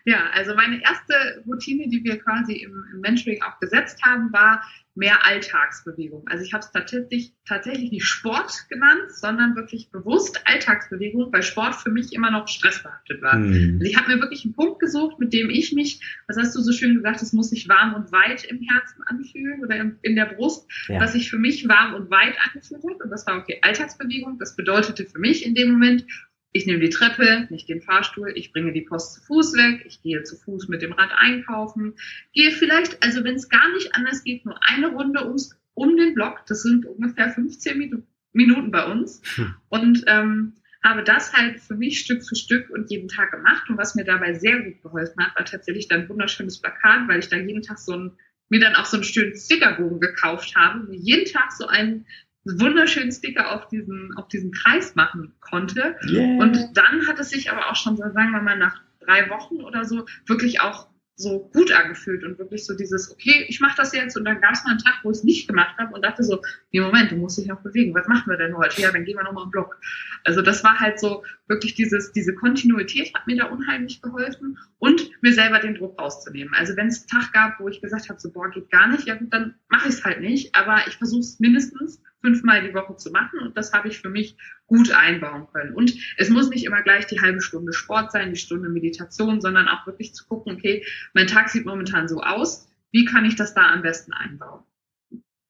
[0.04, 4.62] Ja, also meine erste Routine, die wir quasi im, im Mentoring auch gesetzt haben, war
[4.94, 6.24] mehr Alltagsbewegung.
[6.26, 11.76] Also ich habe es tatsächlich, tatsächlich nicht Sport genannt, sondern wirklich bewusst Alltagsbewegung, weil Sport
[11.76, 13.38] für mich immer noch stressbehaftet war.
[13.38, 13.78] Mhm.
[13.80, 16.60] Also ich habe mir wirklich einen Punkt gesucht, mit dem ich mich, was hast du
[16.60, 20.14] so schön gesagt, es muss sich warm und weit im Herzen anfühlen oder in, in
[20.14, 21.00] der Brust, ja.
[21.00, 23.02] was sich für mich warm und weit angefühlt hat.
[23.02, 24.38] Und das war okay, Alltagsbewegung.
[24.38, 26.04] Das bedeutete für mich in dem Moment
[26.52, 30.02] ich nehme die Treppe, nicht den Fahrstuhl, ich bringe die Post zu Fuß weg, ich
[30.02, 31.94] gehe zu Fuß mit dem Rad einkaufen,
[32.34, 36.14] gehe vielleicht, also wenn es gar nicht anders geht, nur eine Runde ums, um den
[36.14, 39.54] Block, das sind ungefähr 15 Minuten bei uns hm.
[39.70, 43.78] und ähm, habe das halt für mich Stück für Stück und jeden Tag gemacht und
[43.78, 47.28] was mir dabei sehr gut geholfen hat, war tatsächlich dann ein wunderschönes Plakat, weil ich
[47.28, 48.12] da jeden Tag so ein
[48.52, 52.04] mir dann auch so einen schönen Stickerbogen gekauft habe, wo jeden Tag so ein
[52.44, 55.96] wunderschönen Sticker auf diesen, auf diesen Kreis machen konnte.
[56.08, 56.38] Yeah.
[56.42, 59.84] Und dann hat es sich aber auch schon, sagen wir mal, nach drei Wochen oder
[59.84, 64.16] so wirklich auch so gut angefühlt und wirklich so dieses, okay, ich mache das jetzt
[64.16, 66.24] und dann gab es mal einen Tag, wo ich es nicht gemacht habe und dachte
[66.24, 66.40] so,
[66.72, 68.80] nee, Moment, du musst dich noch bewegen, was machen wir denn heute?
[68.80, 69.78] Ja, dann gehen wir nochmal im Block.
[70.24, 75.10] Also das war halt so wirklich dieses, diese Kontinuität hat mir da unheimlich geholfen und
[75.22, 76.54] mir selber den Druck rauszunehmen.
[76.54, 79.06] Also wenn es einen Tag gab, wo ich gesagt habe, so boah, geht gar nicht,
[79.06, 82.74] ja gut, dann mache ich es halt nicht, aber ich versuche es mindestens fünfmal die
[82.74, 85.74] Woche zu machen und das habe ich für mich gut einbauen können.
[85.74, 89.68] Und es muss nicht immer gleich die halbe Stunde Sport sein, die Stunde Meditation, sondern
[89.68, 93.54] auch wirklich zu gucken, okay, mein Tag sieht momentan so aus, wie kann ich das
[93.54, 94.62] da am besten einbauen?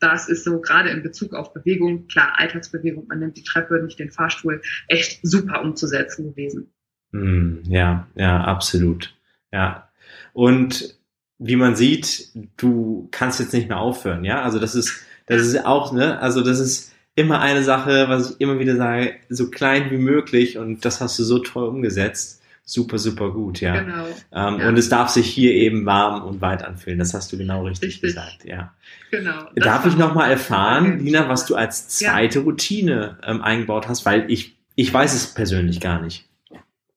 [0.00, 4.00] Das ist so gerade in Bezug auf Bewegung, klar, Alltagsbewegung, man nimmt die Treppe, nicht
[4.00, 6.72] den Fahrstuhl, echt super umzusetzen gewesen.
[7.12, 9.14] Hm, ja, ja, absolut.
[9.52, 9.90] Ja.
[10.32, 10.98] Und
[11.38, 14.42] wie man sieht, du kannst jetzt nicht mehr aufhören, ja?
[14.42, 18.40] Also das ist, das ist auch, ne, also das ist immer eine Sache, was ich
[18.40, 22.40] immer wieder sage, so klein wie möglich und das hast du so toll umgesetzt.
[22.64, 23.80] Super, super gut, ja.
[23.80, 24.06] Genau.
[24.32, 24.68] Ähm, ja.
[24.68, 26.98] Und es darf sich hier eben warm und weit anfühlen.
[26.98, 28.02] Das hast du genau richtig, richtig.
[28.02, 28.72] gesagt, ja.
[29.10, 29.50] Genau.
[29.56, 32.44] Darf ich nochmal erfahren, Lina, was du als zweite ja.
[32.44, 36.28] Routine ähm, eingebaut hast, weil ich, ich weiß es persönlich gar nicht.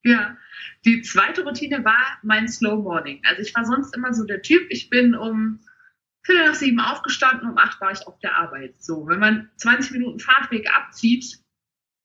[0.03, 0.38] Ja,
[0.85, 3.19] die zweite Routine war mein Slow Morning.
[3.27, 5.59] Also ich war sonst immer so der Typ, ich bin um
[6.25, 8.81] Viertel nach sieben aufgestanden, um acht war ich auf der Arbeit.
[8.83, 11.39] So, wenn man 20 Minuten Fahrtweg abzieht,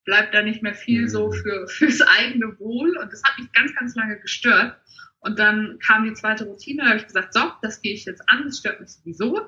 [0.05, 1.33] bleibt da nicht mehr viel so mhm.
[1.33, 2.97] für, fürs eigene Wohl.
[2.97, 4.79] Und das hat mich ganz, ganz lange gestört.
[5.19, 8.27] Und dann kam die zweite Routine, da habe ich gesagt, so, das gehe ich jetzt
[8.27, 9.47] an, das stört mich sowieso.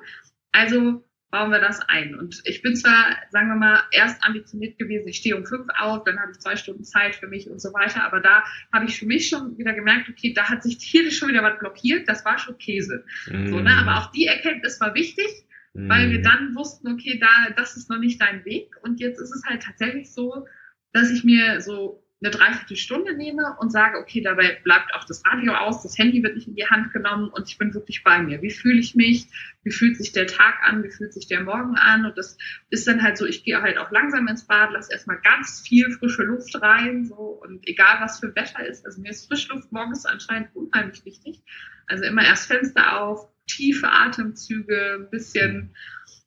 [0.52, 1.04] Also
[1.34, 2.14] bauen wir das ein.
[2.14, 6.04] Und ich bin zwar, sagen wir mal, erst ambitioniert gewesen, ich stehe um fünf auf,
[6.04, 9.00] dann habe ich zwei Stunden Zeit für mich und so weiter, aber da habe ich
[9.00, 12.24] für mich schon wieder gemerkt, okay, da hat sich hier schon wieder was blockiert, das
[12.24, 13.04] war schon Käse.
[13.26, 13.48] Mm.
[13.48, 13.76] So, ne?
[13.76, 15.26] Aber auch die Erkenntnis war wichtig,
[15.74, 15.90] mm.
[15.90, 18.76] weil wir dann wussten, okay, da, das ist noch nicht dein Weg.
[18.84, 20.46] Und jetzt ist es halt tatsächlich so,
[20.92, 25.54] dass ich mir so eine Dreiviertelstunde nehme und sage, okay, dabei bleibt auch das Radio
[25.54, 28.42] aus, das Handy wird nicht in die Hand genommen und ich bin wirklich bei mir.
[28.42, 29.28] Wie fühle ich mich?
[29.64, 30.84] Wie fühlt sich der Tag an?
[30.84, 32.06] Wie fühlt sich der Morgen an?
[32.06, 32.38] Und das
[32.70, 35.92] ist dann halt so, ich gehe halt auch langsam ins Bad, lasse erstmal ganz viel
[35.92, 40.06] frische Luft rein, so und egal was für Wetter ist, also mir ist Frischluft morgens
[40.06, 41.42] anscheinend unheimlich wichtig.
[41.88, 45.76] Also immer erst Fenster auf, tiefe Atemzüge, ein bisschen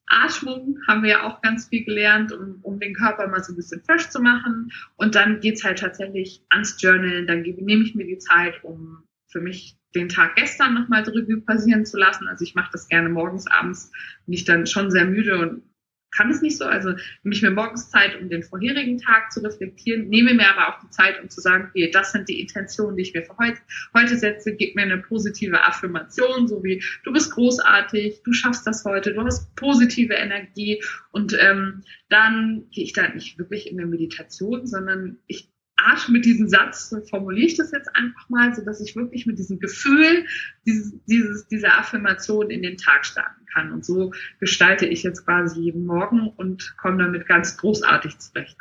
[0.09, 3.57] Atmung haben wir ja auch ganz viel gelernt, um, um den Körper mal so ein
[3.57, 4.71] bisschen fresh zu machen.
[4.97, 7.27] Und dann geht's halt tatsächlich ans Journalen.
[7.27, 11.85] Dann nehme ich mir die Zeit, um für mich den Tag gestern nochmal Revue passieren
[11.85, 12.29] zu lassen.
[12.29, 13.91] Also ich mache das gerne morgens, abends
[14.27, 15.63] bin ich dann schon sehr müde und
[16.11, 16.65] kann es nicht so.
[16.65, 16.91] Also
[17.23, 20.81] nehme ich mir morgens Zeit, um den vorherigen Tag zu reflektieren, nehme mir aber auch
[20.81, 23.59] die Zeit, um zu sagen, okay, das sind die Intentionen, die ich mir für heute,
[23.95, 28.85] heute setze, gib mir eine positive Affirmation, so wie du bist großartig, du schaffst das
[28.85, 33.89] heute, du hast positive Energie und ähm, dann gehe ich da nicht wirklich in eine
[33.89, 35.51] Meditation, sondern ich
[35.87, 39.27] Art mit diesem Satz, so formuliere ich das jetzt einfach mal, so dass ich wirklich
[39.27, 40.27] mit diesem Gefühl
[40.67, 43.73] dieses, dieses, dieser Affirmation in den Tag starten kann.
[43.73, 48.57] Und so gestalte ich jetzt quasi jeden Morgen und komme damit ganz großartig zurecht.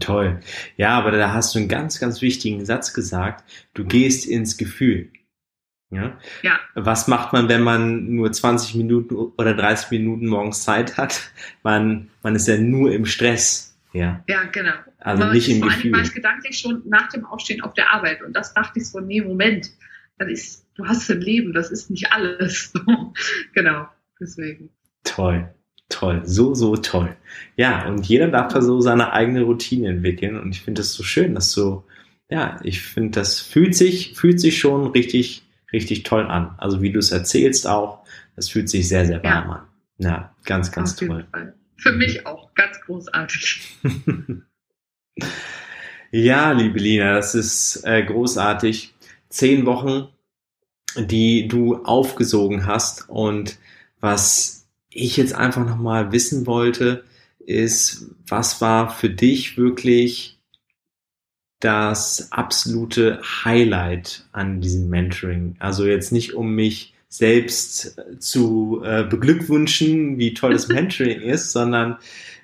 [0.00, 0.40] Toll.
[0.76, 3.44] Ja, aber da hast du einen ganz, ganz wichtigen Satz gesagt.
[3.74, 5.10] Du gehst ins Gefühl.
[5.90, 6.18] Ja?
[6.42, 6.58] ja.
[6.74, 11.30] Was macht man, wenn man nur 20 Minuten oder 30 Minuten morgens Zeit hat?
[11.62, 13.65] Man, man ist ja nur im Stress.
[13.96, 14.74] Ja, ja genau.
[14.98, 15.92] Also Aber nicht im vor Gefühl.
[15.92, 19.00] war ich gedanklich schon nach dem Aufstehen auf der Arbeit und das dachte ich so,
[19.00, 19.70] nee, Moment,
[20.18, 22.72] das ist, du hast ein Leben, das ist nicht alles.
[23.54, 23.86] genau,
[24.20, 24.70] deswegen.
[25.04, 25.52] Toll,
[25.88, 27.16] toll, so, so toll.
[27.56, 31.02] Ja, und jeder darf da so seine eigene Routine entwickeln und ich finde das so
[31.02, 31.86] schön, dass so,
[32.28, 36.54] ja, ich finde, das fühlt sich, fühlt sich schon richtig, richtig toll an.
[36.58, 38.04] Also wie du es erzählst auch,
[38.34, 39.54] das fühlt sich sehr, sehr warm ja.
[39.54, 39.66] an.
[39.98, 41.26] Ja, ganz, ganz Auf toll.
[41.78, 43.76] Für mich auch ganz großartig.
[46.10, 48.94] ja, liebe Lina, das ist äh, großartig.
[49.28, 50.08] Zehn Wochen,
[50.96, 53.58] die du aufgesogen hast und
[54.00, 57.04] was ich jetzt einfach nochmal wissen wollte,
[57.38, 60.38] ist, was war für dich wirklich
[61.60, 65.56] das absolute Highlight an diesem Mentoring?
[65.58, 71.96] Also jetzt nicht um mich selbst zu äh, beglückwünschen, wie toll das Mentoring ist, sondern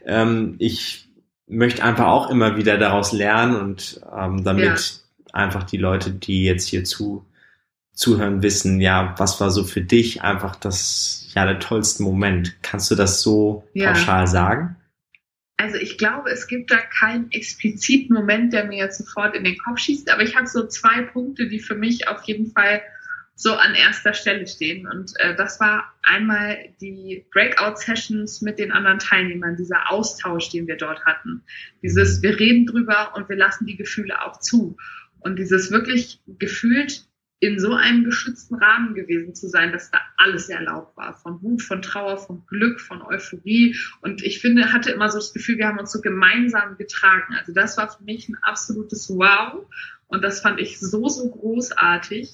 [0.04, 1.08] ähm, ich
[1.46, 5.32] möchte einfach auch immer wieder daraus lernen und ähm, damit ja.
[5.32, 7.26] einfach die Leute, die jetzt hier zu,
[7.92, 12.56] zuhören, wissen, ja, was war so für dich einfach das, ja, der tollste Moment.
[12.62, 13.92] Kannst du das so ja.
[13.92, 14.76] pauschal sagen?
[15.58, 19.58] Also ich glaube, es gibt da keinen expliziten Moment, der mir jetzt sofort in den
[19.58, 22.82] Kopf schießt, aber ich habe so zwei Punkte, die für mich auf jeden Fall
[23.42, 24.86] so an erster Stelle stehen.
[24.86, 30.76] Und äh, das war einmal die Breakout-Sessions mit den anderen Teilnehmern, dieser Austausch, den wir
[30.76, 31.42] dort hatten.
[31.82, 34.76] Dieses, wir reden drüber und wir lassen die Gefühle auch zu.
[35.20, 37.04] Und dieses wirklich gefühlt
[37.40, 41.16] in so einem geschützten Rahmen gewesen zu sein, dass da alles erlaubt war.
[41.16, 43.76] Von Wut, von Trauer, von Glück, von Euphorie.
[44.00, 47.34] Und ich finde, hatte immer so das Gefühl, wir haben uns so gemeinsam getragen.
[47.36, 49.66] Also das war für mich ein absolutes Wow.
[50.06, 52.30] Und das fand ich so, so großartig.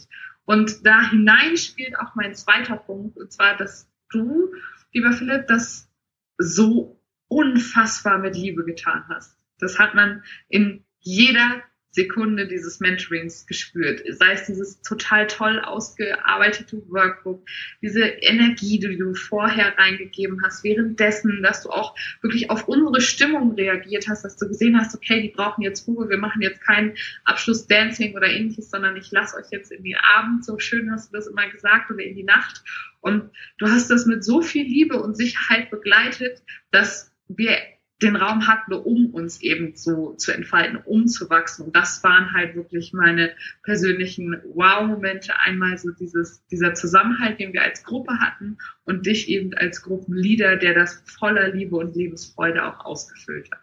[0.48, 4.50] Und da hinein spielt auch mein zweiter Punkt, und zwar, dass du,
[4.94, 5.90] lieber Philipp, das
[6.38, 9.36] so unfassbar mit Liebe getan hast.
[9.58, 11.62] Das hat man in jeder
[11.98, 14.02] Sekunde dieses Mentorings gespürt.
[14.08, 17.44] Sei es dieses total toll ausgearbeitete Workbook,
[17.82, 23.56] diese Energie, die du vorher reingegeben hast, währenddessen, dass du auch wirklich auf unsere Stimmung
[23.56, 26.94] reagiert hast, dass du gesehen hast, okay, die brauchen jetzt Ruhe, wir machen jetzt keinen
[27.24, 31.16] Abschluss-Dancing oder ähnliches, sondern ich lasse euch jetzt in den Abend, so schön hast du
[31.16, 32.62] das immer gesagt, oder in die Nacht.
[33.00, 37.58] Und du hast das mit so viel Liebe und Sicherheit begleitet, dass wir
[38.02, 41.66] den Raum hatten, um uns eben so zu entfalten, um zu wachsen.
[41.66, 43.34] Und das waren halt wirklich meine
[43.64, 45.36] persönlichen Wow-Momente.
[45.38, 50.56] Einmal so dieses, dieser Zusammenhalt, den wir als Gruppe hatten und dich eben als Gruppenleader,
[50.56, 53.60] der das voller Liebe und Lebensfreude auch ausgefüllt hat.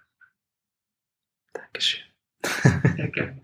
[1.54, 2.04] Dankeschön.
[2.98, 3.42] Sehr gerne.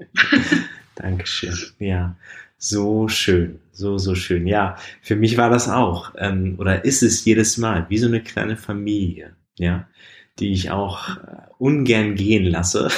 [0.96, 1.56] Dankeschön.
[1.80, 2.18] Ja,
[2.58, 4.46] so schön, so, so schön.
[4.46, 8.22] Ja, für mich war das auch, ähm, oder ist es jedes Mal, wie so eine
[8.22, 9.36] kleine Familie.
[9.58, 9.88] Ja,
[10.40, 12.90] die ich auch äh, ungern gehen lasse.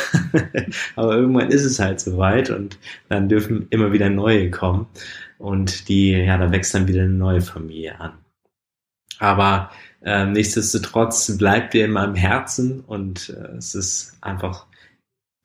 [0.96, 4.88] Aber irgendwann ist es halt soweit und dann dürfen immer wieder neue kommen
[5.38, 8.14] und die, ja, da wächst dann wieder eine neue Familie an.
[9.20, 14.68] Aber äh, nichtsdestotrotz bleibt dir in meinem Herzen und äh, es ist einfach,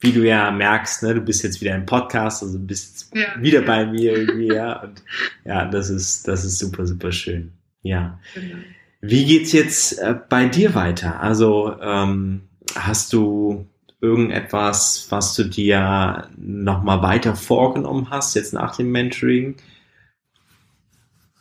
[0.01, 3.41] wie du ja merkst, ne, du bist jetzt wieder im Podcast, also bist ja.
[3.41, 4.81] wieder bei mir irgendwie, ja.
[4.83, 5.03] Und
[5.45, 7.53] ja, das ist, das ist super, super schön.
[7.83, 8.19] Ja.
[8.35, 8.59] Genau.
[9.01, 11.21] Wie geht's jetzt äh, bei dir weiter?
[11.21, 13.67] Also ähm, hast du
[14.01, 19.57] irgendetwas, was du dir nochmal weiter vorgenommen hast, jetzt nach dem Mentoring?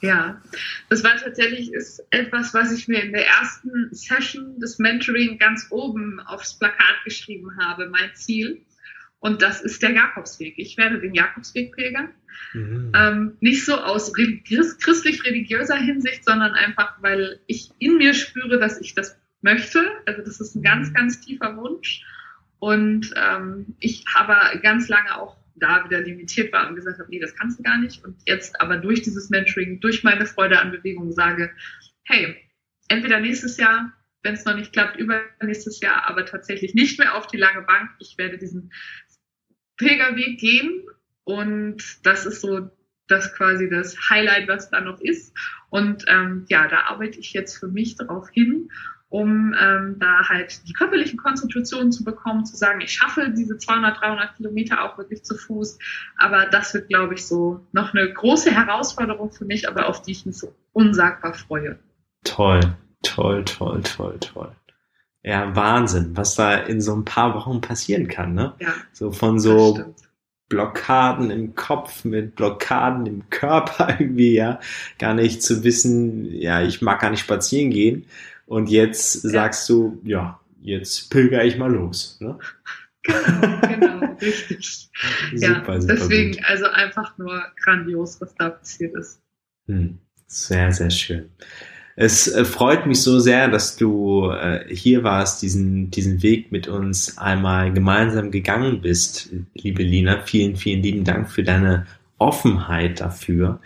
[0.01, 0.39] Ja,
[0.89, 5.67] das war tatsächlich ist etwas, was ich mir in der ersten Session des Mentoring ganz
[5.71, 8.61] oben aufs Plakat geschrieben habe, mein Ziel.
[9.19, 10.53] Und das ist der Jakobsweg.
[10.57, 12.09] Ich werde den Jakobsweg pilgern.
[12.53, 12.91] Mhm.
[12.95, 18.95] Ähm, nicht so aus christlich-religiöser Hinsicht, sondern einfach, weil ich in mir spüre, dass ich
[18.95, 19.79] das möchte.
[20.05, 20.93] Also das ist ein ganz, mhm.
[20.93, 22.03] ganz tiefer Wunsch.
[22.59, 27.19] Und ähm, ich aber ganz lange auch da wieder limitiert war und gesagt habe, nee,
[27.19, 28.03] das kannst du gar nicht.
[28.03, 31.51] Und jetzt aber durch dieses Mentoring, durch meine Freude an Bewegung sage,
[32.03, 32.35] hey,
[32.87, 33.93] entweder nächstes Jahr
[34.27, 37.91] wenn es noch nicht klappt, übernächstes Jahr, aber tatsächlich nicht mehr auf die lange Bank.
[37.99, 38.71] Ich werde diesen
[39.77, 40.83] Pilgerweg gehen
[41.27, 42.69] und das ist so
[43.09, 45.33] das quasi das Highlight, was da noch ist.
[45.69, 48.69] Und ähm, ja, da arbeite ich jetzt für mich darauf hin,
[49.09, 53.99] um ähm, da halt die körperlichen Konstitutionen zu bekommen, zu sagen, ich schaffe diese 200,
[53.99, 55.77] 300 Kilometer auch wirklich zu Fuß.
[56.17, 60.11] Aber das wird, glaube ich, so noch eine große Herausforderung für mich, aber auf die
[60.11, 61.77] ich mich so unsagbar freue.
[62.23, 62.61] Toll,
[63.03, 64.55] toll, toll, toll, toll.
[65.23, 68.53] Ja, Wahnsinn, was da in so ein paar Wochen passieren kann, ne?
[68.59, 68.73] Ja.
[68.93, 69.93] So von so
[70.49, 74.59] Blockaden im Kopf mit Blockaden im Körper irgendwie, ja,
[74.97, 78.05] gar nicht zu wissen, ja, ich mag gar nicht spazieren gehen.
[78.45, 79.29] Und jetzt ja.
[79.29, 82.39] sagst du, ja, jetzt pilger ich mal los, ne?
[83.03, 84.89] Genau, genau, richtig.
[85.33, 86.45] super, ja, super deswegen, gut.
[86.45, 89.21] also einfach nur grandios, was da passiert ist.
[89.67, 91.29] Hm, sehr, sehr schön.
[91.99, 96.67] Es äh, freut mich so sehr, dass du äh, hier warst, diesen, diesen Weg mit
[96.67, 100.21] uns einmal gemeinsam gegangen bist, liebe Lina.
[100.21, 101.87] Vielen, vielen lieben Dank für deine
[102.19, 103.61] Offenheit dafür.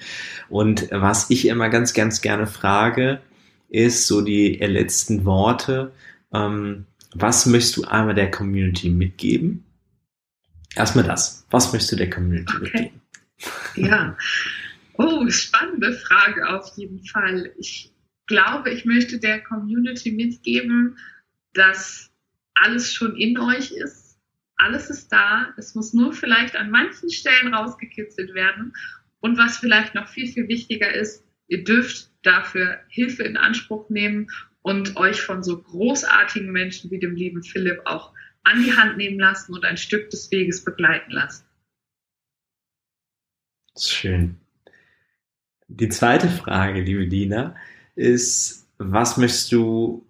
[0.48, 3.20] Und was ich immer ganz, ganz gerne frage,
[3.68, 5.92] ist so die letzten Worte.
[6.34, 9.66] Ähm, was möchtest du einmal der Community mitgeben?
[10.74, 11.46] Erstmal das.
[11.50, 12.64] Was möchtest du der Community okay.
[12.64, 13.02] mitgeben?
[13.76, 14.18] Ja.
[14.94, 17.52] Oh, spannende Frage auf jeden Fall.
[17.58, 17.92] Ich
[18.32, 20.98] glaube, ich möchte der Community mitgeben,
[21.54, 22.12] dass
[22.56, 24.18] alles schon in euch ist.
[24.56, 25.54] Alles ist da.
[25.58, 28.74] Es muss nur vielleicht an manchen Stellen rausgekitzelt werden.
[29.20, 34.28] Und was vielleicht noch viel, viel wichtiger ist, ihr dürft dafür Hilfe in Anspruch nehmen
[34.62, 38.14] und euch von so großartigen Menschen wie dem lieben Philipp auch
[38.44, 41.46] an die Hand nehmen lassen und ein Stück des Weges begleiten lassen.
[43.78, 44.38] Schön.
[45.68, 47.56] Die zweite Frage, liebe Dina,
[47.96, 50.06] ist, was möchtest du,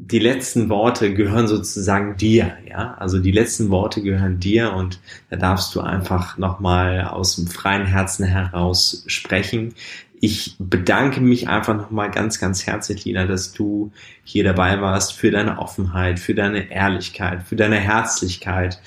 [0.00, 2.94] die letzten Worte gehören sozusagen dir, ja?
[2.94, 7.84] Also die letzten Worte gehören dir und da darfst du einfach nochmal aus dem freien
[7.84, 9.74] Herzen heraus sprechen.
[10.20, 13.90] Ich bedanke mich einfach nochmal ganz, ganz herzlich, Lina, dass du
[14.22, 18.80] hier dabei warst für deine Offenheit, für deine Ehrlichkeit, für deine Herzlichkeit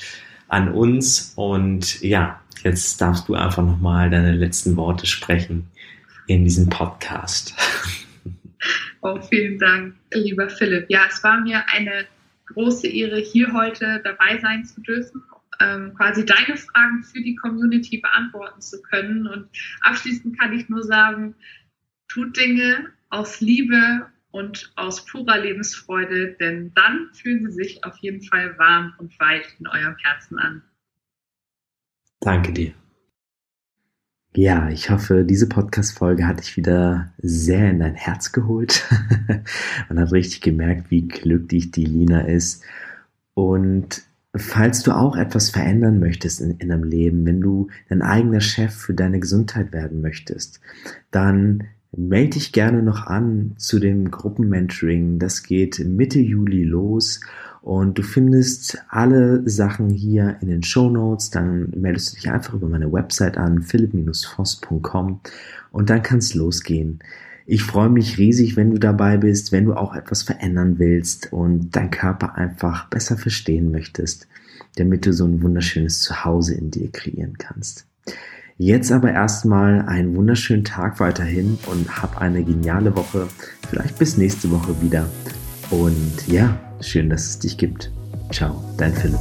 [0.47, 1.33] an uns.
[1.35, 5.67] Und ja, jetzt darfst du einfach nochmal deine letzten Worte sprechen
[6.27, 7.53] in diesem Podcast.
[9.01, 10.85] Oh, vielen Dank, lieber Philipp.
[10.89, 12.05] Ja, es war mir eine
[12.47, 15.23] große Ehre, hier heute dabei sein zu dürfen
[15.61, 19.27] ähm, quasi deine Fragen für die Community beantworten zu können.
[19.27, 19.47] Und
[19.81, 21.35] abschließend kann ich nur sagen,
[22.07, 28.21] tut Dinge aus Liebe und aus purer Lebensfreude, denn dann fühlen sie sich auf jeden
[28.23, 30.63] Fall warm und weit in eurem Herzen an.
[32.21, 32.73] Danke dir.
[34.33, 38.87] Ja, ich hoffe, diese Podcast-Folge hat dich wieder sehr in dein Herz geholt.
[39.89, 42.63] Man hat richtig gemerkt, wie glücklich die Lina ist.
[43.33, 48.39] Und Falls du auch etwas verändern möchtest in, in deinem Leben, wenn du dein eigener
[48.39, 50.61] Chef für deine Gesundheit werden möchtest,
[51.11, 55.19] dann melde dich gerne noch an zu dem Gruppenmentoring.
[55.19, 57.19] Das geht Mitte Juli los
[57.61, 61.29] und du findest alle Sachen hier in den Show Notes.
[61.29, 65.19] Dann meldest du dich einfach über meine Website an, philipp-voss.com
[65.71, 66.99] und dann kann es losgehen.
[67.45, 71.75] Ich freue mich riesig, wenn du dabei bist, wenn du auch etwas verändern willst und
[71.75, 74.27] dein Körper einfach besser verstehen möchtest,
[74.77, 77.85] damit du so ein wunderschönes Zuhause in dir kreieren kannst.
[78.57, 83.27] Jetzt aber erstmal einen wunderschönen Tag weiterhin und hab eine geniale Woche.
[83.69, 85.09] Vielleicht bis nächste Woche wieder.
[85.71, 87.91] Und ja, schön, dass es dich gibt.
[88.31, 89.19] Ciao, dein Philipp.